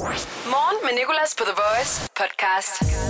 [0.00, 3.00] Morgen med Nicolas på The Voice podcast.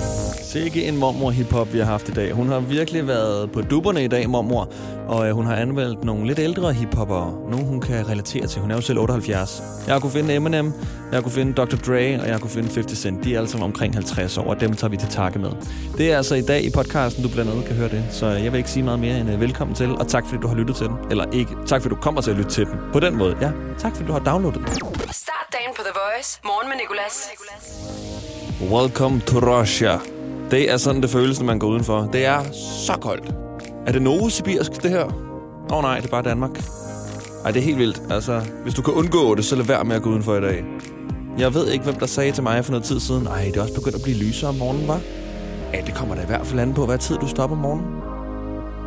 [0.51, 2.31] Sikke en mormor hiphop, vi har haft i dag.
[2.31, 4.69] Hun har virkelig været på dupperne i dag, mormor.
[5.07, 7.49] Og øh, hun har anmeldt nogle lidt ældre hiphopper.
[7.49, 8.61] Nogle, hun kan relatere til.
[8.61, 9.61] Hun er jo selv 78.
[9.87, 10.73] Jeg har kunne finde Eminem,
[11.11, 11.75] jeg har kunne finde Dr.
[11.75, 13.23] Dre, og jeg har kunne finde 50 Cent.
[13.23, 15.51] De er alle sammen omkring 50 år, og dem tager vi til takke med.
[15.97, 18.03] Det er altså i dag i podcasten, du blandt andet kan høre det.
[18.11, 20.47] Så jeg vil ikke sige meget mere end øh, velkommen til, og tak fordi du
[20.47, 20.95] har lyttet til den.
[21.11, 22.75] Eller ikke, tak fordi du kommer til at lytte til den.
[22.93, 23.51] På den måde, ja.
[23.79, 25.30] Tak fordi du har downloadet den.
[25.73, 26.39] Start på The Voice.
[26.43, 27.29] Morgen med Nicolas.
[28.73, 29.99] Welcome to Russia.
[30.51, 32.09] Det er sådan, det føles, når man går udenfor.
[32.13, 32.43] Det er
[32.85, 33.33] så koldt.
[33.87, 35.05] Er det Novosibirsk, det her?
[35.71, 36.51] Åh oh, nej, det er bare Danmark.
[37.45, 38.01] Ej, det er helt vildt.
[38.09, 40.65] Altså, hvis du kan undgå det, så lad være med at gå udenfor i dag.
[41.37, 43.61] Jeg ved ikke, hvem der sagde til mig for noget tid siden, Ej, det er
[43.61, 44.99] også begyndt at blive lysere om morgenen, var?
[45.73, 47.87] Ja, det kommer da i hvert fald an på, hvad tid du stopper om morgenen.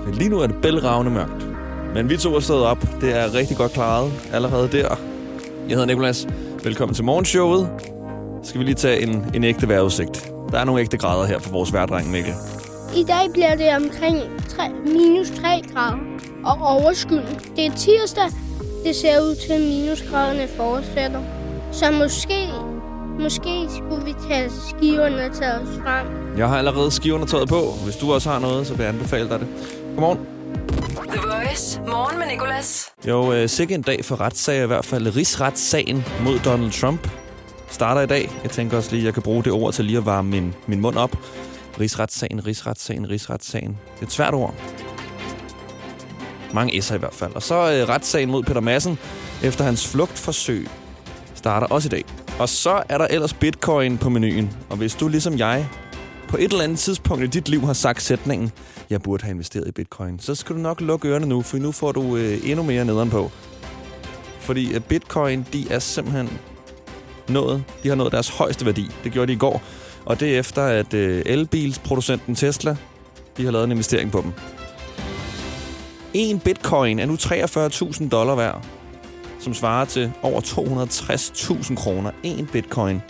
[0.06, 1.48] Men lige nu er det bælragende mørkt.
[1.94, 2.86] Men vi to er stået op.
[3.00, 4.96] Det er rigtig godt klaret allerede der.
[5.68, 6.26] Jeg hedder Nikolas.
[6.64, 7.70] Velkommen til morgenshowet.
[8.42, 10.32] Skal vi lige tage en, en ægte vejrudsigt.
[10.50, 12.32] Der er nogle ægte grader her for vores værdreng, Mikkel.
[12.96, 15.98] I dag bliver det omkring 3, minus 3 grader
[16.44, 17.50] og overskyet.
[17.56, 18.24] Det er tirsdag.
[18.84, 21.22] Det ser ud til, at minusgraderne fortsætter.
[21.72, 22.48] Så måske,
[23.20, 24.70] måske skulle vi tage os
[25.82, 26.36] frem.
[26.38, 27.62] Jeg har allerede skiveundertøjet på.
[27.84, 29.48] Hvis du også har noget, så vil jeg anbefale dig det.
[29.94, 30.33] Godmorgen.
[31.54, 31.80] Voice.
[31.86, 32.92] Morgen med Nicolas.
[33.08, 35.16] Jo, øh, sikke en dag for retssager i hvert fald.
[35.16, 37.08] Rigsretssagen mod Donald Trump
[37.68, 38.30] starter i dag.
[38.42, 40.54] Jeg tænker også lige, at jeg kan bruge det ord til lige at varme min,
[40.66, 41.18] min mund op.
[41.80, 43.78] Rigsretssagen, rigsretssagen, rigsretssagen.
[43.94, 44.54] Det er et svært ord.
[46.54, 47.34] Mange S'er i hvert fald.
[47.34, 48.98] Og så øh, retssagen mod Peter Madsen
[49.42, 50.68] efter hans flugtforsøg
[51.34, 52.04] starter også i dag.
[52.38, 54.50] Og så er der ellers bitcoin på menuen.
[54.70, 55.68] Og hvis du ligesom jeg
[56.28, 58.52] på et eller andet tidspunkt i dit liv har sagt sætningen,
[58.90, 61.72] jeg burde have investeret i bitcoin, så skal du nok lukke ørerne nu, for nu
[61.72, 63.30] får du øh, endnu mere nederen på.
[64.40, 66.30] Fordi at bitcoin, de er simpelthen
[67.28, 68.90] nået, de har nået deres højeste værdi.
[69.04, 69.62] Det gjorde de i går.
[70.04, 72.76] Og det er efter, at øh, elbilsproducenten Tesla,
[73.36, 74.32] de har lavet en investering på dem.
[76.14, 78.64] En bitcoin er nu 43.000 dollar værd,
[79.40, 82.10] som svarer til over 260.000 kroner.
[82.22, 83.02] En bitcoin.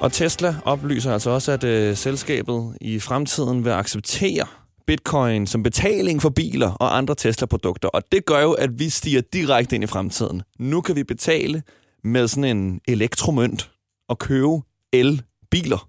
[0.00, 4.46] Og Tesla oplyser altså også, at øh, selskabet i fremtiden vil acceptere
[4.86, 7.88] bitcoin som betaling for biler og andre Tesla-produkter.
[7.88, 10.42] Og det gør jo, at vi stiger direkte ind i fremtiden.
[10.58, 11.62] Nu kan vi betale
[12.04, 13.70] med sådan en elektromønt
[14.08, 14.60] og købe
[14.92, 15.88] elbiler.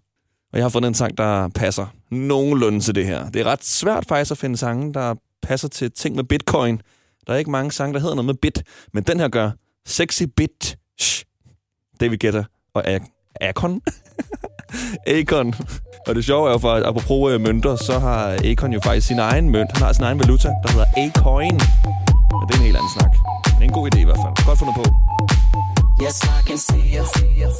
[0.53, 3.29] Og jeg har fundet en sang, der passer nogenlunde til det her.
[3.29, 6.81] Det er ret svært faktisk at finde sange, der passer til ting med bitcoin.
[7.27, 9.51] Der er ikke mange sange, der hedder noget med bit, men den her gør
[9.85, 10.77] Sexy Bit.
[10.99, 11.25] Shh.
[11.99, 12.43] David Guetta
[12.73, 13.81] og Ak- Akon.
[15.07, 15.53] Akon.
[16.07, 19.07] Og det sjove er jo, for at apropos øh, mønter, så har Akon jo faktisk
[19.07, 19.69] sin egen mønt.
[19.73, 21.57] Han har sin egen valuta, der hedder A-coin.
[22.37, 23.11] Men det er en helt anden snak.
[23.45, 24.45] Men det er en god idé i hvert fald.
[24.45, 24.83] Godt fundet på.
[26.03, 27.50] Yes, I can see you.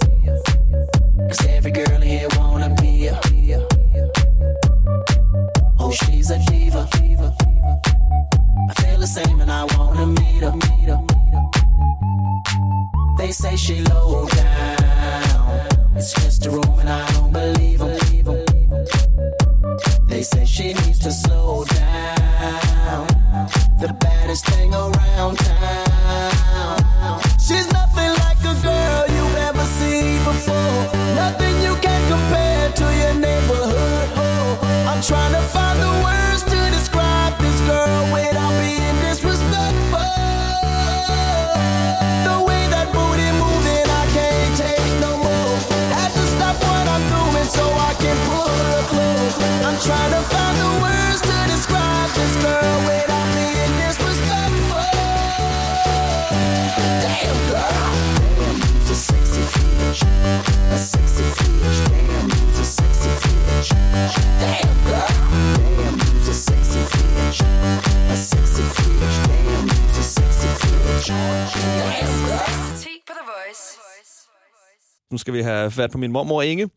[75.31, 76.69] Skal vi have fat på min mormor Inge,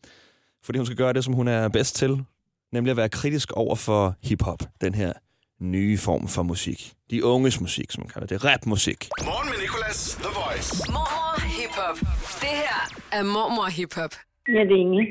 [0.65, 2.25] fordi hun skal gøre det, som hun er bedst til,
[2.71, 5.13] nemlig at være kritisk over for hiphop, den her
[5.59, 6.93] nye form for musik.
[7.11, 8.45] De unges musik, som man kalder det.
[8.45, 9.09] Rapmusik.
[9.29, 10.69] Morgen med Nicolas, The Voice.
[10.95, 11.97] Mormor Hip Hop.
[12.43, 12.79] Det her
[13.17, 14.13] er Mormor Hip Hop.
[14.55, 15.03] Ja, det er Inge.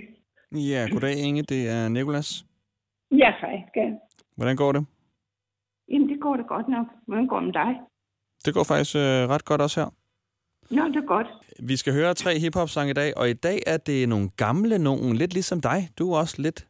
[0.72, 2.44] Ja, goddag Inge, det er Nikolas.
[3.22, 3.88] Ja, hej, skal.
[4.36, 4.86] Hvordan går det?
[5.90, 6.86] Jamen, det går da godt nok.
[7.06, 7.72] Hvordan går det med dig?
[8.44, 9.90] Det går faktisk øh, ret godt også her.
[10.74, 11.26] Nå, det er godt.
[11.60, 15.16] Vi skal høre tre hiphop-sange i dag, og i dag er det nogle gamle nogen,
[15.16, 15.88] lidt ligesom dig.
[15.98, 16.66] Du er også lidt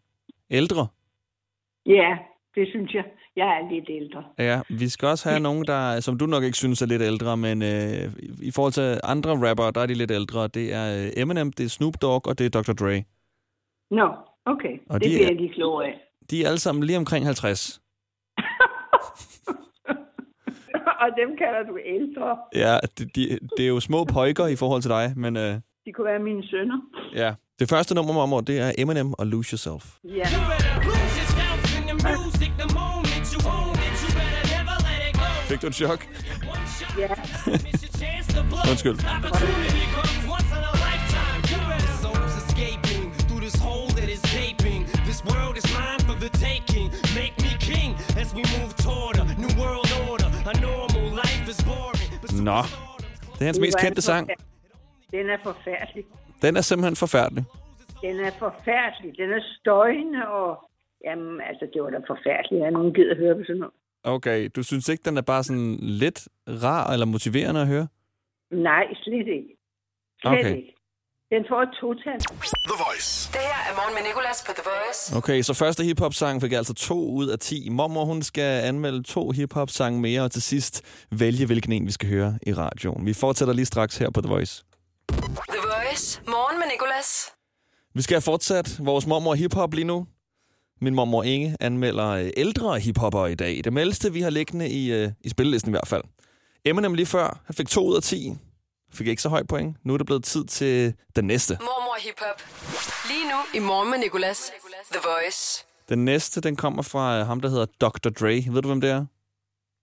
[0.50, 0.86] ældre.
[1.86, 2.10] Ja,
[2.54, 3.04] det synes jeg.
[3.36, 4.24] Jeg er lidt ældre.
[4.38, 7.36] Ja, vi skal også have nogen, der, som du nok ikke synes er lidt ældre,
[7.36, 8.12] men øh,
[8.42, 10.48] i forhold til andre rappere, der er de lidt ældre.
[10.48, 12.72] Det er øh, Eminem, det er Snoop Dogg, og det er Dr.
[12.72, 13.02] Dre.
[13.90, 14.08] Nå,
[14.46, 14.74] okay.
[14.90, 16.00] Og det de bliver er- jeg lige klogere af.
[16.30, 17.80] De er alle sammen lige omkring 50.
[21.04, 22.26] Og dem kalder du ældre.
[22.64, 25.54] Ja, de, de, det er jo små pojker i forhold til dig, men øh,
[25.86, 26.78] De kunne være mine sønner.
[27.14, 27.34] ja.
[27.58, 29.84] Det første nummer, Mormor, det er Eminem og Lose Yourself.
[30.04, 30.24] Ja.
[35.48, 36.06] Fik du et chok?
[36.98, 37.08] ja.
[38.70, 38.98] Undskyld.
[52.48, 52.60] Nå,
[53.34, 54.30] det er hans mest kendte sang.
[55.10, 56.04] Den er forfærdelig.
[56.42, 57.44] Den er simpelthen forfærdelig.
[58.02, 59.18] Den er forfærdelig.
[59.18, 60.70] Den er støjende, og...
[61.04, 63.74] Jamen, altså, det var da forfærdeligt, at nogen gider høre på sådan noget.
[64.04, 67.88] Okay, du synes ikke, den er bare sådan lidt rar eller motiverende at høre?
[68.50, 69.56] Nej, slet ikke.
[70.20, 70.56] Slet Okay.
[70.56, 70.73] ikke.
[71.34, 72.18] Den får et total.
[72.70, 73.08] The Voice.
[73.32, 75.16] Det her er morgen med Nicolas på The Voice.
[75.16, 77.68] Okay, så første hiphop-sang fik altså to ud af 10.
[77.68, 82.08] Mormor, hun skal anmelde to hiphop-sange mere, og til sidst vælge, hvilken en vi skal
[82.08, 83.06] høre i radioen.
[83.06, 84.64] Vi fortsætter lige straks her på The Voice.
[85.08, 86.20] The Voice.
[86.26, 87.32] Morgen med Nicolas.
[87.94, 90.06] Vi skal have fortsat vores mormor hiphop lige nu.
[90.80, 93.60] Min mormor Inge anmelder øh, ældre hiphopper i dag.
[93.64, 96.02] Det ældste, vi har liggende i, øh, i spillelisten i hvert fald.
[96.64, 98.32] Eminem lige før, han fik to ud af 10.
[98.94, 99.76] Fik ikke så høj point.
[99.84, 101.58] Nu er det blevet tid til den næste.
[101.60, 102.42] Mormor Hip Hop.
[103.08, 104.52] Lige nu i morgen med Nicolas.
[104.92, 105.64] The Voice.
[105.88, 108.10] Den næste, den kommer fra øh, ham, der hedder Dr.
[108.10, 108.44] Dre.
[108.50, 109.04] Ved du, hvem det er?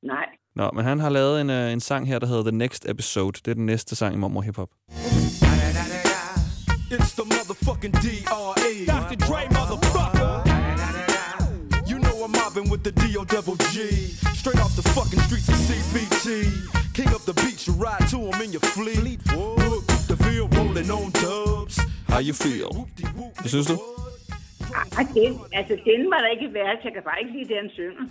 [0.04, 0.26] Nej.
[0.56, 3.40] Nå, men han har lavet en, øh, en sang her, der hedder The Next Episode.
[3.46, 4.70] Det er den næste sang i Mormor Hip Hop.
[6.96, 8.72] It's the motherfucking DRE.
[8.94, 9.16] Dr.
[9.28, 10.32] Dre, motherfucker.
[11.92, 13.76] You know I'm mobbing with the DO double G.
[14.42, 16.11] Straight off the fucking streets of CBT.
[18.76, 19.22] To him in your fleet.
[19.72, 21.76] Look, the field rolling on dubs.
[22.12, 22.72] How you feel?
[23.42, 23.76] Hvad synes du?
[24.98, 26.78] Ej, den, altså, den var der ikke værd.
[26.86, 28.06] Jeg kan bare ikke lide det, han synger.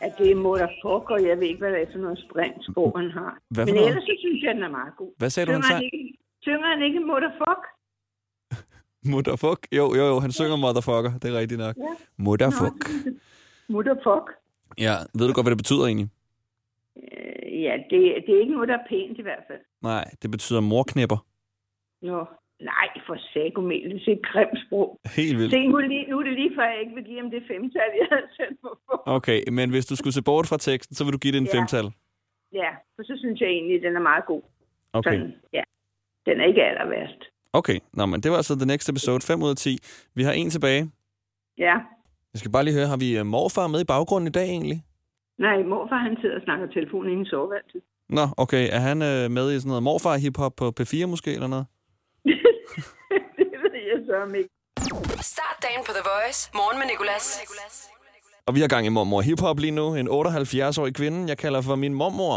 [0.00, 3.10] At det er motherfucker, og jeg ved ikke, hvad det er for noget sprintsprog, han
[3.10, 3.32] har.
[3.50, 3.88] Hvad Men noget?
[3.88, 5.10] ellers så synes jeg, den er meget god.
[5.18, 5.84] Hvad sagde du, han synger sang?
[5.84, 7.62] ikke, synger han ikke motherfuck?
[9.12, 9.60] Motherfuck?
[9.78, 11.12] Jo, jo, jo, han synger motherfucker.
[11.18, 11.76] Det er rigtigt nok.
[11.76, 11.92] Ja.
[12.18, 12.78] Motherfuck.
[13.68, 14.26] Motherfuck?
[14.78, 16.08] Ja, ved du godt, hvad det betyder egentlig?
[17.02, 19.60] Øh, ja, det, det er ikke noget, der er pænt i hvert fald.
[19.82, 21.18] Nej, det betyder morknipper.
[22.02, 22.18] Nå,
[22.72, 24.88] nej, for sagomel, det er et grimt sprog.
[25.16, 25.52] Helt vildt.
[25.52, 27.42] Se, nu, er lige, nu er det lige før, jeg ikke vil give ham det
[27.50, 28.94] femtal, jeg havde sendt mig på.
[29.16, 31.48] Okay, men hvis du skulle se bort fra teksten, så vil du give det en
[31.52, 31.58] Ja.
[31.58, 31.86] femtal.
[32.52, 34.42] Ja, for så synes jeg egentlig, at den er meget god.
[34.92, 35.10] Okay.
[35.12, 35.62] Sådan, ja.
[36.26, 37.20] Den er ikke aller værst.
[37.52, 39.78] Okay, Nå, men det var altså the next episode, 5 ud af 10.
[40.14, 40.90] Vi har en tilbage.
[41.58, 41.74] Ja.
[42.32, 44.82] Jeg skal bare lige høre, har vi øh, morfar med i baggrunden i dag egentlig?
[45.38, 47.82] Nej, morfar han sidder og snakker telefon inde i soveværelset.
[48.08, 48.68] Nå, okay.
[48.76, 51.66] Er han øh, med i sådan noget morfar hiphop på P4 måske, eller noget?
[53.38, 54.50] det ved jeg så om ikke.
[55.34, 56.40] Start dagen på The Voice.
[56.54, 57.26] Morgen med Nicolas.
[58.46, 59.94] Og vi har gang i mormor hiphop lige nu.
[59.94, 62.36] En 78-årig kvinde, jeg kalder for min mormor.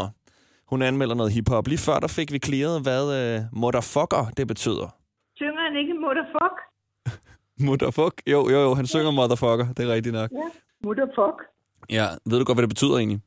[0.70, 1.66] Hun anmelder noget hiphop.
[1.66, 4.88] Lige før der fik vi clearet, hvad øh, motherfucker det betyder.
[5.36, 6.56] Synger han ikke motherfuck?
[7.66, 8.14] Motherfuck?
[8.32, 8.74] Jo, jo, jo.
[8.74, 9.66] Han synger motherfucker.
[9.76, 10.30] Det er rigtigt nok.
[10.32, 10.48] Ja.
[10.84, 11.38] Motherfuck?
[11.90, 13.20] Ja, ved du godt, hvad det betyder egentlig?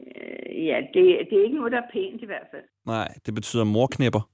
[0.00, 2.62] Øh, ja, det, det er ikke noget, der er pænt i hvert fald.
[2.86, 4.28] Nej, det betyder morknipper.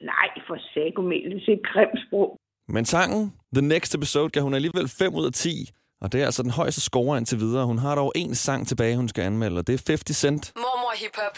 [0.00, 2.40] Nej, for sagomel, det er et grimt sprog.
[2.68, 5.70] Men sangen, The Next Episode, gav hun alligevel 5 ud af 10.
[6.00, 7.64] Og det er altså den højeste score indtil videre.
[7.64, 10.52] Hun har dog en sang tilbage, hun skal anmelde, og det er 50 Cent.
[10.56, 11.34] Mormor Hip Hop.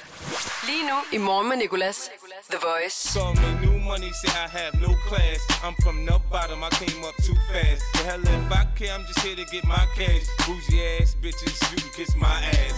[0.69, 2.11] Lige nu i morgen med Nicolas.
[2.51, 2.99] The Voice.
[3.19, 5.41] Call me new money, say I have no class.
[5.67, 7.83] I'm from the bottom, I came up too fast.
[7.95, 10.25] The hell if I care, I'm just here to get my cash.
[10.47, 12.77] Bougie ass bitches, you can kiss my ass.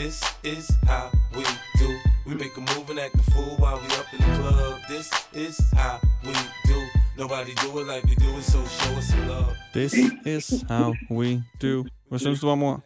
[0.00, 0.16] This
[0.54, 1.06] is how
[1.36, 1.44] we
[1.80, 1.90] do.
[2.26, 4.74] We make a move and act a fool while we up in the club.
[4.88, 5.08] This
[5.46, 6.34] is how we
[6.70, 6.78] do.
[7.22, 9.52] Nobody do it like we do it, so show us some love.
[9.72, 9.92] This
[10.34, 11.28] is how we
[11.62, 11.74] do.
[12.08, 12.82] Hvad synes du, mor?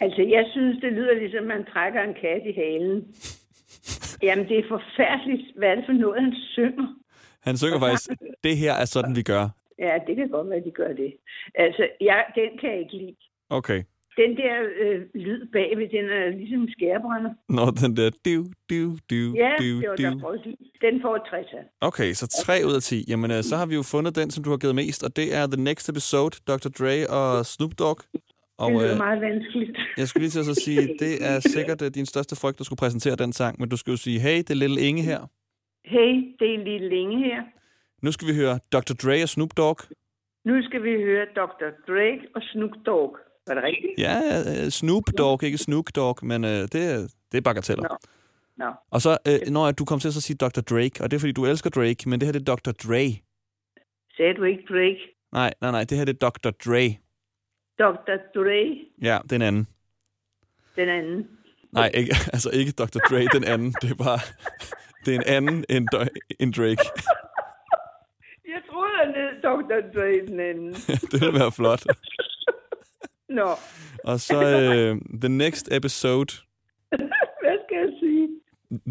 [0.00, 2.98] Altså, jeg synes, det lyder ligesom, man trækker en kat i halen.
[4.22, 5.44] Jamen, det er forfærdeligt.
[5.58, 6.86] Hvad er det for noget, han synger?
[7.42, 8.10] Han synger faktisk,
[8.44, 9.48] det her er sådan, vi gør.
[9.78, 11.14] Ja, det kan godt være, at de gør det.
[11.54, 13.16] Altså, jeg, den kan jeg ikke lide.
[13.50, 13.82] Okay.
[14.22, 17.30] Den der øh, lyd bagved, den er ligesom skærebrænder.
[17.48, 18.36] Nå, den der du,
[18.70, 18.80] du,
[19.10, 20.36] du, Ja, du, det var du.
[20.44, 21.64] der Den får et 60 af.
[21.80, 23.04] Okay, så 3 ud af 10.
[23.08, 25.34] Jamen, øh, så har vi jo fundet den, som du har givet mest, og det
[25.38, 26.68] er The Next Episode, Dr.
[26.78, 28.00] Dre og Snoop Dogg.
[28.58, 29.78] Og Det lyder øh, meget vanskeligt.
[30.00, 32.66] jeg skulle lige til at så sige, det er sikkert øh, din største frygt, at
[32.66, 35.20] skulle præsentere den sang, men du skal jo sige, hey, det er Lille Inge her.
[35.84, 37.40] Hey, det er lige længe her.
[38.02, 38.94] Nu skal vi høre Dr.
[39.02, 39.78] Dre og Snoop Dogg.
[40.44, 41.68] Nu skal vi høre Dr.
[41.88, 43.12] Drake og Snoop Dogg.
[43.46, 43.92] Var det rigtigt?
[43.98, 44.16] Ja,
[44.64, 47.88] øh, Snoop Dogg, ikke Snoop Dogg, men øh, det, er- det er bagateller.
[47.88, 47.96] Nå.
[48.56, 48.72] Nå.
[48.90, 50.60] Og så, øh, når du kom til at så sige Dr.
[50.60, 52.70] Drake, og det er fordi, du elsker Drake, men det her det er Dr.
[52.72, 53.06] Dre.
[54.16, 55.00] Sagde du ikke Drake?
[55.32, 56.50] Nej, nej, nej, det her det er Dr.
[56.50, 56.96] Dre.
[57.78, 58.16] Dr.
[58.34, 59.66] Dre, Ja, den anden.
[60.76, 61.28] den anden.
[61.72, 62.98] Nej, ikke, altså ikke Dr.
[63.10, 63.74] Dre, den anden.
[63.82, 64.18] Det er bare,
[65.04, 65.88] det er en anden end,
[66.40, 66.84] end Drake.
[68.52, 69.78] Jeg troede, han hed Dr.
[69.94, 70.72] Dre, den anden.
[71.12, 71.82] det vil være flot.
[73.28, 73.48] Nå,
[74.10, 76.32] Og så øh, The Next Episode.
[77.42, 78.28] hvad skal jeg sige?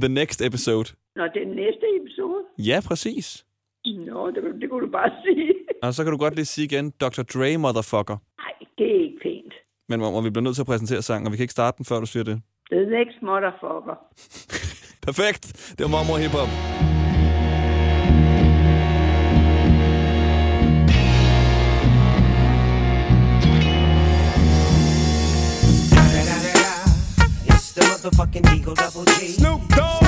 [0.01, 0.89] The Next Episode.
[1.15, 2.41] Nå, det er næste episode.
[2.57, 3.45] Ja, præcis.
[3.85, 5.53] Nå, det, det kunne du bare sige.
[5.83, 7.23] Og så kan du godt lige sige igen, Dr.
[7.33, 8.17] Dre, motherfucker.
[8.37, 9.53] Nej, det er ikke pænt.
[9.89, 11.77] Men hvor, hvor vi bliver nødt til at præsentere sangen, og vi kan ikke starte
[11.77, 12.41] den, før du siger det.
[12.71, 13.95] The next motherfucker.
[15.01, 15.73] Perfekt.
[15.77, 16.84] Det var mormor hiphop.
[28.05, 29.27] Motherfucking Eagle Double G.
[29.29, 30.03] Snoop Dogg.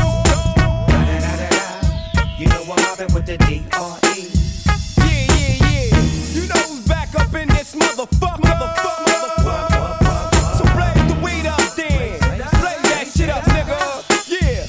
[2.38, 4.30] You know I'm mobbing with the D.R.E.
[4.98, 5.98] Yeah, yeah, yeah.
[6.34, 8.42] You know who's back up in this motherfucker.
[8.42, 10.58] Motherfucker, motherfucker.
[10.58, 12.20] So blaze the weed up then.
[12.20, 13.80] Blaze that shit up, nigga.
[14.30, 14.66] Yeah.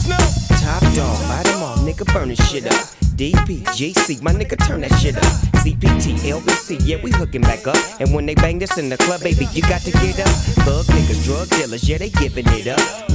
[0.00, 0.60] Snoop?
[0.60, 2.99] Top dog, light 'em all, nigga, burn this shit up.
[3.20, 5.24] DPGC, my nigga, turn that shit up.
[5.60, 7.76] CPT, LBC, yeah, we hooking back up.
[8.00, 10.34] And when they bang this in the club, baby, you got to get up.
[10.64, 13.09] Thug niggas, drug dealers, yeah, they giving it up.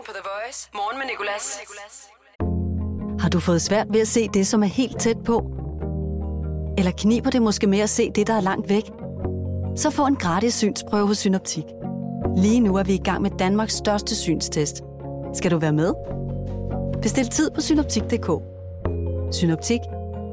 [0.00, 0.70] Dagen på The Voice.
[0.74, 1.60] Morgen med Nicolas.
[3.20, 5.50] Har du fået svært ved at se det, som er helt tæt på?
[6.78, 8.84] Eller kniber det måske med at se det, der er langt væk?
[9.76, 11.64] Så få en gratis synsprøve hos Synoptik.
[12.36, 14.82] Lige nu er vi i gang med Danmarks største synstest.
[15.34, 15.94] Skal du være med?
[17.02, 18.28] Bestil tid på synoptik.dk.
[19.34, 19.80] Synoptik.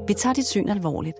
[0.07, 1.17] Vi tager dit syn alvorligt.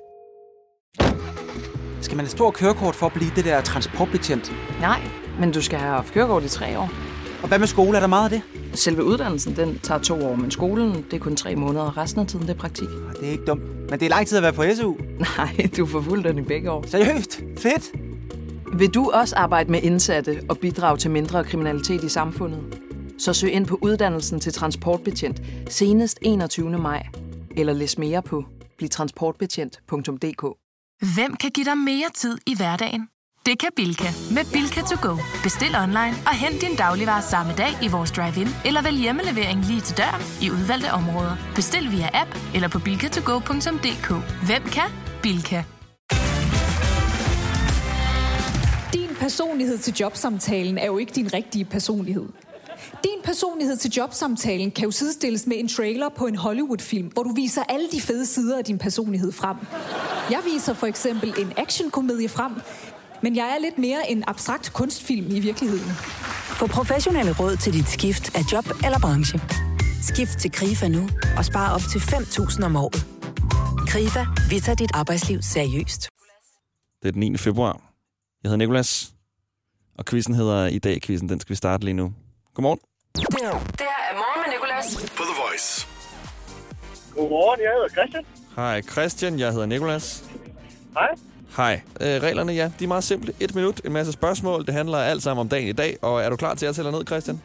[2.02, 4.52] Skal man have stor kørekort for at blive det der transportbetjent?
[4.82, 5.02] Nej,
[5.40, 7.07] men du skal have haft kørekort i tre år.
[7.42, 7.96] Og hvad med skole?
[7.98, 8.42] Er der meget af det?
[8.80, 12.22] Selve uddannelsen, den tager to år, men skolen, det er kun tre måneder, og resten
[12.22, 12.88] af tiden, det er praktik.
[13.20, 13.62] Det er ikke dumt.
[13.90, 14.94] Men det er lang tid at være på SU.
[15.38, 16.84] Nej, du får fuld den i begge år.
[16.88, 17.42] Seriøst?
[17.58, 17.92] Fedt!
[18.80, 22.80] Vil du også arbejde med indsatte og bidrage til mindre kriminalitet i samfundet?
[23.20, 26.78] Så søg ind på uddannelsen til transportbetjent senest 21.
[26.80, 27.08] maj.
[27.58, 28.46] Eller læs mere på
[28.78, 30.46] blivtransportbetjent.dk.
[31.16, 33.08] Hvem kan give dig mere tid i hverdagen?
[33.48, 34.10] Det kan Bilka.
[34.32, 35.16] Med Bilka to go.
[35.44, 39.82] Bestil online og hent din dagligvarer samme dag i vores drive-in, eller vælg hjemmelevering lige
[39.82, 41.36] til døren i udvalgte områder.
[41.56, 44.10] Bestil via app eller på bilkatogo.dk.
[44.46, 44.90] Hvem kan?
[45.24, 45.64] Bilka.
[48.94, 52.26] Din personlighed til jobsamtalen er jo ikke din rigtige personlighed.
[53.04, 57.34] Din personlighed til jobsamtalen kan jo sidestilles med en trailer på en Hollywood-film, hvor du
[57.34, 59.58] viser alle de fede sider af din personlighed frem.
[60.32, 62.52] Jeg viser for eksempel en actionkomedie frem,
[63.24, 65.92] men jeg er lidt mere en abstrakt kunstfilm i virkeligheden.
[66.60, 69.40] Få professionelle råd til dit skift af job eller branche.
[70.02, 73.06] Skift til KRIFA nu og spare op til 5.000 om året.
[73.88, 76.10] KRIFA, vi tager dit arbejdsliv seriøst.
[77.02, 77.38] Det er den 9.
[77.38, 77.74] februar.
[78.44, 79.14] Jeg hedder Nikolas,
[79.98, 81.30] og quizzen hedder i dag quizzen.
[81.30, 82.14] Den skal vi starte lige nu.
[82.54, 82.80] Godmorgen.
[83.16, 83.48] Det her
[84.12, 84.96] er Morgen med Nicolas.
[85.18, 85.88] På The Voice.
[87.16, 88.24] Godmorgen, jeg hedder Christian.
[88.56, 90.24] Hej Christian, jeg hedder Nikolas.
[90.94, 91.08] Hej.
[91.58, 91.82] Hej.
[92.02, 93.34] Øh, reglerne, ja, de er meget simple.
[93.40, 94.66] Et minut, en masse spørgsmål.
[94.66, 95.98] Det handler alt sammen om dagen i dag.
[96.02, 97.42] Og er du klar til at tælle ned, Christian?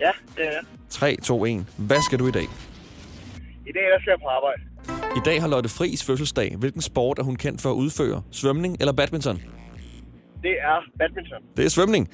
[0.00, 0.60] Ja, det er jeg.
[0.90, 1.66] 3, 2, 1.
[1.76, 2.42] Hvad skal du i dag?
[3.66, 4.62] I dag der skal jeg på arbejde.
[5.16, 6.56] I dag har Lotte Friis fødselsdag.
[6.58, 8.22] Hvilken sport er hun kendt for at udføre?
[8.30, 9.42] Svømning eller badminton?
[10.42, 11.38] Det er badminton.
[11.56, 12.08] Det er svømning.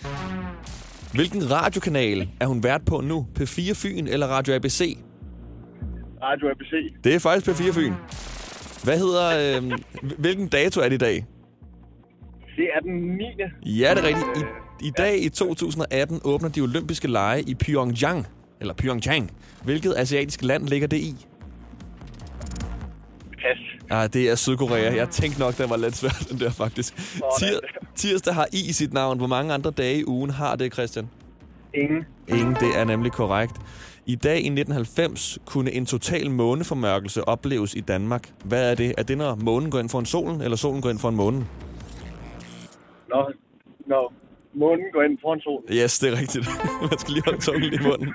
[1.14, 3.26] Hvilken radiokanal er hun vært på nu?
[3.38, 4.98] P4 Fyn eller Radio ABC?
[6.22, 6.94] Radio ABC.
[7.04, 7.92] Det er faktisk P4 Fyn.
[8.84, 9.56] Hvad hedder...
[9.62, 9.72] Øh,
[10.18, 11.26] hvilken dato er det i dag?
[12.56, 13.16] Det er den
[13.62, 13.80] 9.
[13.80, 14.26] Ja, det er rigtigt.
[14.82, 18.26] I, I dag i 2018 åbner de olympiske lege i Pyeongchang.
[18.60, 19.30] Eller Pyeongchang.
[19.64, 21.26] Hvilket asiatisk land ligger det i?
[23.32, 23.58] Pas.
[23.90, 24.94] Ah, det er Sydkorea.
[24.94, 26.96] Jeg tænkte nok, den var lidt svær, den der faktisk.
[27.38, 27.58] Tir,
[27.96, 29.18] tirsdag har I i sit navn.
[29.18, 31.08] Hvor mange andre dage i ugen har det, Christian?
[31.74, 32.04] Ingen.
[32.28, 33.56] Ingen, det er nemlig korrekt.
[34.08, 38.30] I dag i 1990 kunne en total måneformørkelse opleves i Danmark.
[38.44, 38.94] Hvad er det?
[38.98, 41.16] Er det, når månen går ind for en solen, eller solen går ind for en
[41.16, 41.48] månen?
[43.08, 43.32] Når,
[43.86, 44.12] når
[44.52, 45.64] månen går ind foran solen.
[45.72, 46.48] Yes, det er rigtigt.
[46.90, 48.14] Man skal lige holde tungen i munden.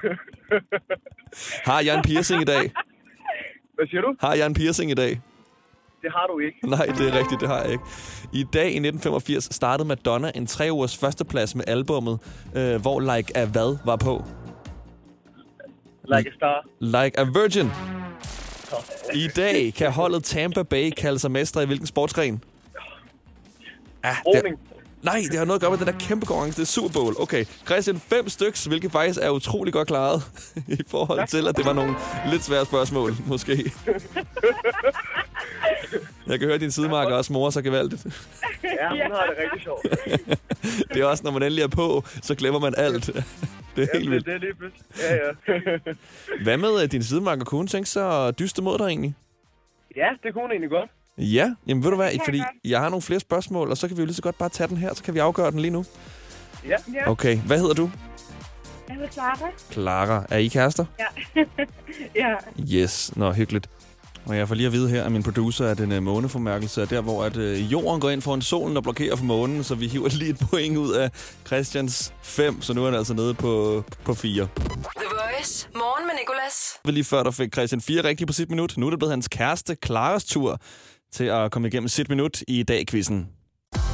[1.64, 2.72] Har jeg en piercing i dag?
[3.76, 4.16] Hvad siger du?
[4.20, 5.22] Har jeg en piercing i dag?
[6.02, 6.58] Det har du ikke.
[6.68, 7.84] Nej, det er rigtigt, det har jeg ikke.
[8.34, 12.20] I dag i 1985 startede Madonna en tre ugers førsteplads med albummet,
[12.56, 14.24] øh, hvor Like a Hvad var på.
[16.08, 16.66] Like a star.
[16.80, 17.72] Like a Virgin.
[19.14, 22.44] I dag kan holdet Tampa Bay kalde sig mestre i hvilken sportsgren?
[24.04, 24.52] Ah, det er,
[25.02, 26.62] nej, det har noget at gøre med den der kæmpe konkurrence.
[26.62, 27.16] Det er Super Bowl.
[27.20, 30.24] Okay, Christian, fem styks, hvilket faktisk er utrolig godt klaret
[30.80, 31.96] i forhold til, at det var nogle
[32.32, 33.72] lidt svære spørgsmål, måske.
[36.28, 38.06] Jeg kan høre, at din sidemarker også morer sig gevaldigt.
[38.64, 39.86] Ja, hun har det rigtig sjovt.
[40.94, 43.10] Det er også, når man endelig er på, så glemmer man alt.
[43.76, 44.26] Det er helt vildt.
[44.26, 44.86] det er lige pludselig.
[45.00, 45.94] Ja, ja.
[46.44, 47.44] Hvad med at din sidemarker?
[47.44, 49.16] Kunne hun tænke sig at dyste mod dig egentlig?
[49.96, 50.90] ja, det kunne hun egentlig godt.
[51.18, 53.98] Ja, jamen ved du hvad, fordi jeg jeg har nogle flere spørgsmål, og så kan
[53.98, 55.72] vi jo lige så godt bare tage den her, så kan vi afgøre den lige
[55.72, 55.86] nu.
[56.68, 56.76] Ja.
[56.94, 57.10] Ja.
[57.10, 57.92] Okay, hvad hedder du?
[58.88, 59.50] Jeg hedder Clara.
[59.72, 60.26] Clara.
[60.30, 60.86] Er I kærester?
[61.00, 61.44] Ja.
[62.22, 62.36] ja.
[62.74, 63.70] Yes, nå hyggeligt.
[64.26, 66.86] Og jeg får lige at vide her af min producer, at en uh, måneformærkelse er
[66.86, 69.88] der, hvor at, uh, jorden går ind foran solen og blokerer for månen, så vi
[69.88, 71.12] hiver lige et point ud af
[71.46, 74.34] Christians 5, så nu er han altså nede på, på 4.
[74.34, 75.68] The Voice.
[75.76, 76.74] Morgen med Nicolas.
[76.86, 78.74] Lige før der fik Christian 4 rigtigt på sit minut.
[78.78, 80.60] Nu er det blevet hans kæreste Claras tur
[81.14, 83.28] til at komme igennem sit minut i dag-quizzen.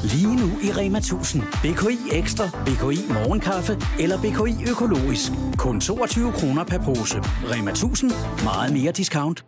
[0.04, 1.42] Lige nu i Rema 1000.
[1.42, 5.32] BKI Ekstra, BKI Morgenkaffe eller BKI Økologisk.
[5.58, 7.18] Kun 22 kroner per pose.
[7.50, 8.12] Rema 1000.
[8.44, 9.44] Meget mere discount.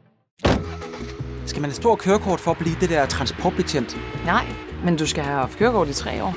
[1.53, 3.97] Skal man have stor kørekort for at blive det der transportbetjent?
[4.25, 4.47] Nej,
[4.85, 6.35] men du skal have haft kørekort i tre år.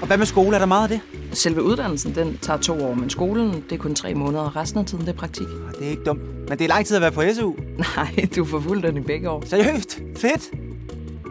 [0.00, 0.54] Og hvad med skole?
[0.54, 1.00] Er der meget af det?
[1.38, 4.80] Selve uddannelsen, den tager to år, men skolen, det er kun tre måneder, og resten
[4.80, 5.46] af tiden, det er praktik.
[5.78, 6.20] Det er ikke dumt.
[6.48, 7.52] Men det er lang tid at være på SU.
[7.96, 9.42] Nej, du får fuldt den i begge år.
[9.46, 9.98] Seriøst?
[10.16, 10.50] Fedt!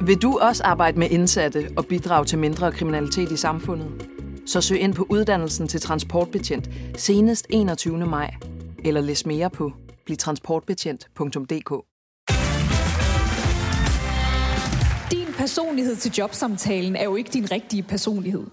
[0.01, 4.07] Vil du også arbejde med indsatte og bidrage til mindre kriminalitet i samfundet?
[4.45, 7.97] Så søg ind på uddannelsen til transportbetjent senest 21.
[7.97, 8.33] maj.
[8.85, 9.71] Eller læs mere på
[10.05, 11.94] blivtransportbetjent.dk.
[15.45, 18.43] personlighed til jobsamtalen er jo ikke din rigtige personlighed.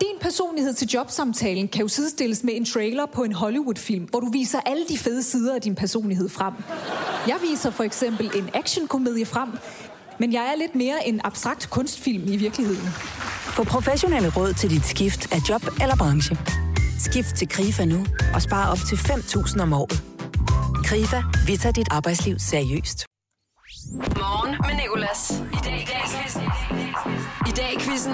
[0.00, 4.30] Din personlighed til jobsamtalen kan jo sidestilles med en trailer på en Hollywood-film, hvor du
[4.30, 6.54] viser alle de fede sider af din personlighed frem.
[7.28, 9.48] Jeg viser for eksempel en actionkomedie frem,
[10.18, 12.88] men jeg er lidt mere en abstrakt kunstfilm i virkeligheden.
[13.56, 16.36] Få professionelle råd til dit skift af job eller branche.
[16.98, 20.02] Skift til KRIFA nu og spare op til 5.000 om året.
[20.84, 23.13] KRIFA, vi tager dit arbejdsliv seriøst.
[23.94, 25.30] Morgen med Nicolas.
[25.52, 26.42] I dag i quizzen.
[27.48, 28.12] I dag i quizzen.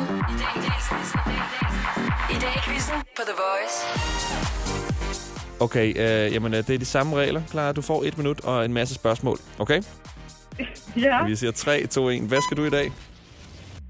[2.30, 3.76] I dag i quizzen på The Voice.
[5.60, 7.72] Okay, øh, jamen øh, det er de samme regler, Clara.
[7.72, 9.82] Du får et minut og en masse spørgsmål, okay?
[10.96, 11.24] Ja.
[11.26, 12.20] Vi siger 3, 2, 1.
[12.28, 12.92] Hvad skal du i dag?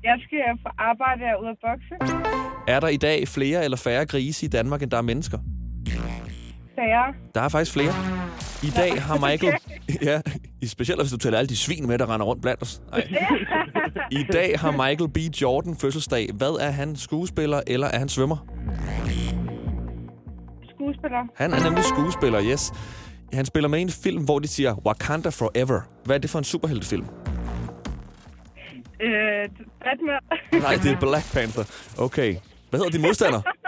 [0.05, 2.23] Jeg skal på arbejde og ud at bokse.
[2.69, 5.39] Er der i dag flere eller færre grise i Danmark, end der er mennesker?
[6.81, 7.15] Færre.
[7.35, 7.93] Der er faktisk flere.
[8.63, 9.55] I dag har Michael...
[10.03, 10.21] Ja,
[10.63, 12.83] i- specielt hvis du tæller alle de svin med, der render rundt blandt os.
[12.93, 13.09] Ej.
[14.21, 15.17] I dag har Michael B.
[15.43, 16.29] Jordan fødselsdag.
[16.35, 16.97] Hvad er han?
[16.97, 18.37] Skuespiller eller er han svømmer?
[20.75, 21.19] Skuespiller.
[21.37, 22.73] Han er nemlig skuespiller, yes.
[23.33, 25.81] Han spiller med i en film, hvor de siger Wakanda Forever.
[26.05, 27.05] Hvad er det for en superheltefilm?
[29.03, 29.49] Øh,
[29.85, 30.63] Batman.
[30.63, 31.65] Nej, det er Black Panther.
[31.99, 32.37] Okay.
[32.71, 33.41] Hvad hedder din modstander?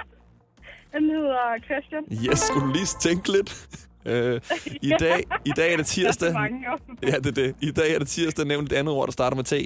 [0.93, 2.31] Han hedder Christian.
[2.31, 3.67] Yes, skulle du lige tænke lidt?
[4.07, 4.41] Øh,
[4.83, 4.97] i, Ja.
[5.01, 6.29] dag, I dag er det tirsdag.
[6.29, 6.67] Der er mange.
[7.03, 7.55] Ja, det er det.
[7.61, 8.47] I dag er det tirsdag.
[8.47, 9.53] Nævn et andet ord, der starter med T.
[9.53, 9.63] Øh,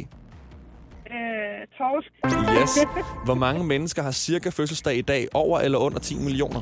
[1.79, 2.11] torsk.
[2.63, 2.79] Yes.
[3.27, 5.29] Hvor mange mennesker har cirka fødselsdag i dag?
[5.35, 6.61] Over eller under 10 millioner?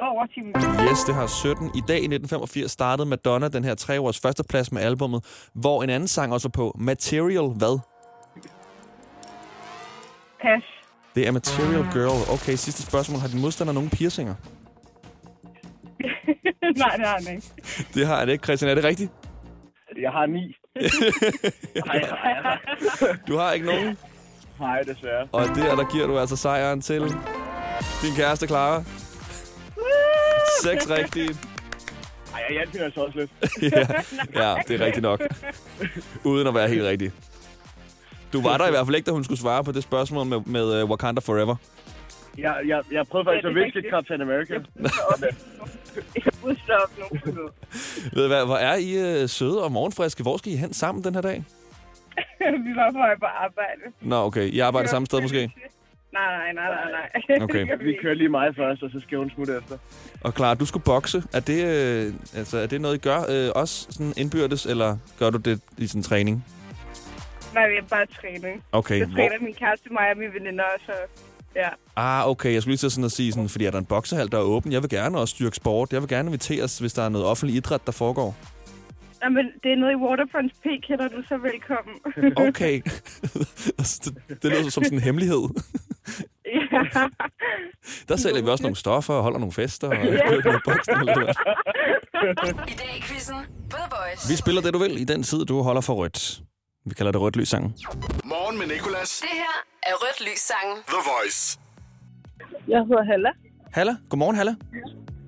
[0.00, 0.90] Over 10 minutter.
[0.90, 1.66] Yes, det har 17.
[1.74, 5.90] I dag i 1985 startede Madonna den her tre års førsteplads med albummet, hvor en
[5.90, 6.76] anden sang også er på.
[6.80, 7.78] Material hvad?
[10.42, 10.62] Pas.
[11.18, 12.32] Det er Material Girl.
[12.34, 13.20] Okay, sidste spørgsmål.
[13.20, 14.34] Har din modstander nogen piercinger?
[16.82, 17.46] Nej, det har han ikke.
[17.94, 18.70] Det har han ikke, Christian.
[18.70, 19.12] Er det rigtigt?
[20.02, 20.40] Jeg har ni.
[21.86, 22.04] Nej,
[23.28, 23.98] Du har ikke nogen?
[24.60, 25.28] Nej, desværre.
[25.32, 27.02] Og der, der giver du altså sejren til
[28.02, 28.82] din kæreste, Clara.
[30.62, 31.28] Seks rigtige.
[32.34, 33.30] Ej, jeg hjalp hende altså også lidt.
[33.74, 33.86] ja,
[34.48, 35.20] ja, det er rigtigt nok.
[36.24, 37.12] Uden at være helt rigtig.
[38.32, 40.40] Du var der i hvert fald ikke, da hun skulle svare på det spørgsmål med,
[40.46, 41.56] med uh, Wakanda Forever.
[42.38, 43.86] Jeg, jeg, jeg prøvede faktisk Ja, at rigtigt.
[43.90, 44.54] Captain America.
[46.14, 47.18] Jeg burde op nu.
[48.14, 50.22] Ved du hvad, hvor er I uh, søde og morgenfriske?
[50.22, 51.44] Hvor skal I hen sammen den her dag?
[52.66, 53.82] Vi var på vej på arbejde.
[54.00, 54.46] Nå, okay.
[54.52, 55.50] I arbejder samme sted måske?
[56.12, 57.42] Nej, nej, nej, nej, nej.
[57.42, 57.84] Okay.
[57.84, 59.76] Vi kører lige mig først, og så skal hun smutte efter.
[60.20, 61.22] Og klar, du skulle bokse.
[61.32, 65.30] Er det, øh, altså, er det noget, I gør øh, også sådan indbyrdes, eller gør
[65.30, 66.44] du det i sådan træning?
[67.54, 68.62] Nej, vi er bare træning.
[68.72, 70.92] Okay, hvor- træner min kæreste, mig og mine veninder, så
[71.56, 71.68] ja.
[71.96, 72.52] Ah, okay.
[72.52, 74.42] Jeg skulle lige til sådan at sige, sådan, fordi er der en boksehal, der er
[74.42, 74.72] åben?
[74.72, 75.92] Jeg vil gerne også styrke sport.
[75.92, 78.36] Jeg vil gerne inviteres, hvis der er noget offentlig idræt, der foregår.
[79.24, 81.94] Jamen, det er noget i Waterfronts P, kender du så velkommen.
[82.48, 82.80] Okay.
[83.78, 85.42] Altså, det, det lyder som sådan en hemmelighed.
[86.72, 86.82] ja.
[88.08, 89.88] Der sælger vi også nogle stoffer og holder nogle fester.
[89.88, 90.00] Og Ja.
[90.00, 90.52] og lidt af
[91.24, 91.36] hvert.
[92.68, 93.34] I dag i quizzen
[93.70, 94.28] på The Voice.
[94.32, 96.40] vi spiller det, du vil, i den tid, du holder for rødt.
[96.88, 97.74] Vi kalder det rødt lys sangen.
[98.24, 99.18] Morgen med Nicolas.
[99.20, 100.76] Det her er Rødt Lys sangen.
[100.86, 101.58] The Voice.
[102.68, 103.28] Jeg hedder Halla.
[103.72, 104.54] Halla, godmorgen Halla.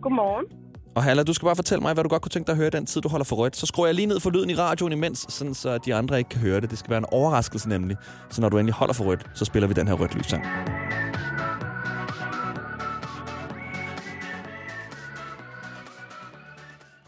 [0.03, 0.47] Godmorgen.
[0.95, 2.71] Og Halla, du skal bare fortælle mig, hvad du godt kunne tænke dig at høre
[2.71, 3.57] den tid, du holder for rødt.
[3.57, 6.31] Så skruer jeg lige ned for lyden i radioen imens, sådan så de andre ikke
[6.31, 6.71] kan høre det.
[6.71, 7.97] Det skal være en overraskelse nemlig.
[8.31, 10.45] Så når du endelig holder for rødt, så spiller vi den her rødt lys sang.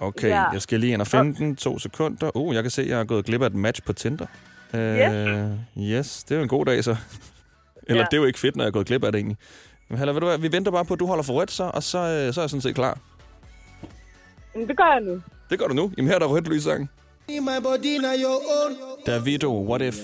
[0.03, 0.49] Okay, Ja.
[0.51, 1.57] jeg skal lige ind og finde den.
[1.57, 2.37] To sekunder.
[2.37, 4.27] Uh, jeg kan se, at jeg har gået glip af et match på Tinder.
[4.75, 4.81] Uh,
[5.83, 6.97] yes, det er jo en god dag så.
[7.89, 8.07] Eller Ja.
[8.11, 9.37] det er jo ikke fedt, når jeg er gået glip af det egentlig.
[9.89, 11.71] Men Halla, ved du hvad, vi venter bare på, at du holder for rødt så,
[11.75, 12.99] og så, øh, så er jeg sådan set klar.
[14.55, 15.23] Men det gør jeg nu.
[15.51, 15.93] Det gør du nu.
[15.97, 16.91] Jamen her er der rødt lys sang.
[17.29, 18.77] My body now your own.
[19.07, 19.97] Davido, what if?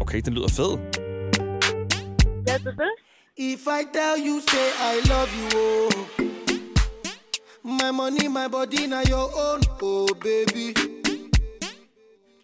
[0.00, 0.78] Okay, den lyder fed.
[2.48, 2.90] Ja, det er det.
[3.42, 5.88] If I tell you, say I love you, oh.
[7.64, 10.74] My money, my body, now your own, oh baby.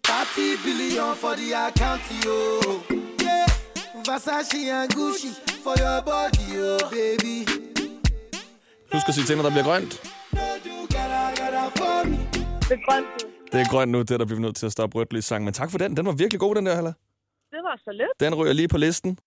[0.03, 2.81] 30 billion for the account, yo.
[3.21, 3.45] Yeah,
[4.07, 5.29] Versace and Gucci
[5.63, 7.45] for your body, oh baby.
[8.91, 10.01] Husk at sige til, når der bliver grønt.
[10.31, 10.41] Det
[12.71, 13.07] er grønt.
[13.23, 13.29] nu.
[13.51, 15.43] Det er grønt nu, det er der bliver nødt til at stoppe rødt sang.
[15.43, 15.97] Men tak for den.
[15.97, 16.93] Den var virkelig god, den der, Halla.
[17.51, 18.19] Det var så lidt.
[18.19, 19.17] Den ryger lige på listen.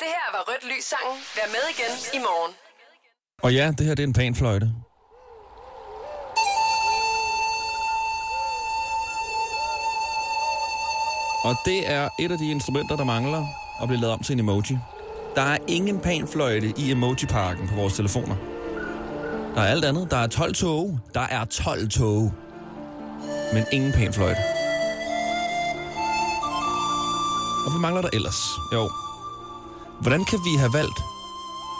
[0.00, 1.18] Det her var Rødt Lys sangen.
[1.36, 2.52] Vær med igen i morgen.
[3.42, 4.72] Og ja, det her det er en panfløjte.
[11.44, 13.46] Og det er et af de instrumenter, der mangler
[13.82, 14.78] at blive lavet om til en emoji.
[15.34, 18.36] Der er ingen panfløjte i emoji-parken på vores telefoner.
[19.54, 20.10] Der er alt andet.
[20.10, 20.98] Der er 12 tog.
[21.14, 22.32] Der er 12 tog.
[23.52, 24.40] Men ingen panfløjte.
[27.64, 28.40] Og hvad mangler der ellers?
[28.72, 28.90] Jo.
[30.00, 31.00] Hvordan kan vi have valgt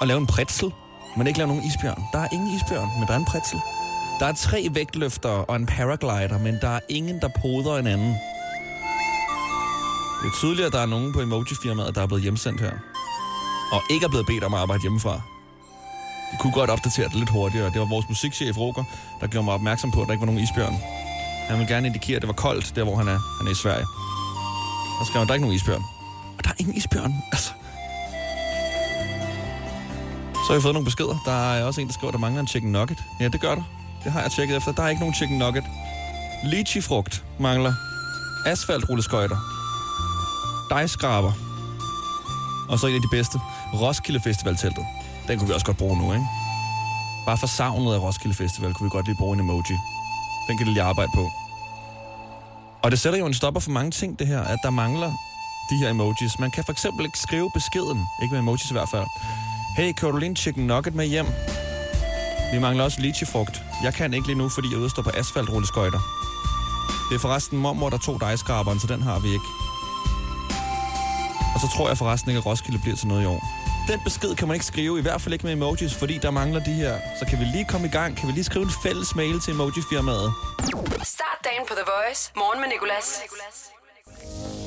[0.00, 0.72] at lave en pretzel,
[1.16, 2.02] men ikke lave nogen isbjørn?
[2.12, 3.60] Der er ingen isbjørn, men der er en pretzel.
[4.20, 8.16] Der er tre vægtløfter og en paraglider, men der er ingen, der poder en anden.
[10.22, 12.72] Det er tydeligt, at der er nogen på emoji-firmaet, der er blevet hjemsendt her.
[13.72, 15.20] Og ikke er blevet bedt om at arbejde hjemmefra.
[16.32, 17.70] De kunne godt opdatere det lidt hurtigere.
[17.70, 18.84] Det var vores musikchef, Roger,
[19.20, 20.76] der gjorde mig opmærksom på, at der ikke var nogen isbjørn.
[21.48, 23.18] Han vil gerne indikere, at det var koldt, der hvor han er.
[23.38, 23.86] Han er i Sverige.
[25.00, 25.84] Og skrev, han, der er ikke nogen isbjørn.
[26.38, 27.14] Og der er ingen isbjørn.
[27.32, 27.52] Altså,
[30.48, 31.16] så har vi fået nogle beskeder.
[31.24, 32.98] Der er også en, der skriver, at der mangler en chicken nugget.
[33.20, 33.62] Ja, det gør der.
[34.04, 34.72] Det har jeg tjekket efter.
[34.72, 35.64] Der er ikke nogen chicken nugget.
[36.44, 37.72] Lychee-frugt mangler.
[38.46, 39.36] Asfaltrulleskøjter.
[40.70, 41.32] Dejskraber.
[42.68, 43.38] Og så en af de bedste.
[43.74, 44.84] Roskilde Festival-teltet.
[45.28, 46.26] Den kunne vi også godt bruge nu, ikke?
[47.26, 49.76] Bare for savnet af Roskilde Festival kunne vi godt lige bruge en emoji.
[50.48, 51.30] Den kan det lige arbejde på.
[52.82, 55.12] Og det sætter jo en stopper for mange ting, det her, at der mangler
[55.70, 56.38] de her emojis.
[56.38, 59.06] Man kan for eksempel ikke skrive beskeden, ikke med emojis i hvert fald.
[59.78, 61.26] Hey, kører du lige en chicken nugget med hjem?
[62.52, 63.62] Vi mangler også lychee-frugt.
[63.82, 66.00] Jeg kan ikke lige nu, fordi jeg udstår på asfaltrulleskøjter.
[67.08, 69.48] Det er forresten mormor, der tog dejskraberen, så den har vi ikke.
[71.54, 73.40] Og så tror jeg forresten ikke, at Roskilde bliver til noget i år.
[73.88, 76.64] Den besked kan man ikke skrive, i hvert fald ikke med emojis, fordi der mangler
[76.64, 76.98] de her.
[77.18, 78.16] Så kan vi lige komme i gang?
[78.16, 80.32] Kan vi lige skrive en fælles mail til emoji-firmaet?
[81.02, 82.32] Start dagen på The Voice.
[82.36, 83.08] Morgen med Nicolas.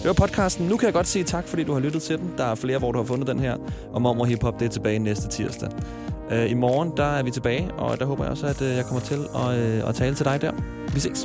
[0.02, 0.68] Det var podcasten.
[0.68, 2.34] Nu kan jeg godt sige tak, fordi du har lyttet til den.
[2.38, 3.58] Der er flere, hvor du har fundet den her.
[3.94, 5.70] Og Mormor Hip Hop, det er tilbage næste tirsdag.
[6.32, 8.86] Uh, I morgen, der er vi tilbage, og der håber jeg også, at uh, jeg
[8.86, 10.52] kommer til at, uh, at tale til dig der.
[10.94, 11.24] Vi ses.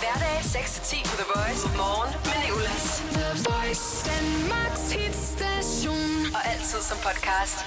[0.00, 1.62] Hverdag 6-10 på The Voice.
[1.76, 3.02] Morgen med Nicolas.
[3.16, 3.84] The Voice.
[4.10, 6.34] Danmarks hitstation.
[6.34, 7.58] Og altid som podcast.